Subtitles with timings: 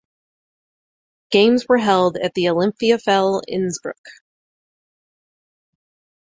[1.29, 4.03] Games were held at the Olympiahalle Innsbruck.